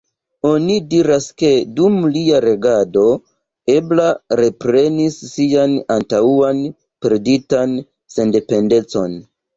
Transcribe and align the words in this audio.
Oni 0.51 0.75
diras 0.93 1.25
ke 1.41 1.49
dum 1.79 1.99
lia 2.15 2.39
regado, 2.45 3.03
Ebla 3.75 4.07
reprenis 4.41 5.21
sian 5.35 5.77
antaŭan 5.97 6.63
perditan 7.07 7.77
sendependecon. 8.17 9.19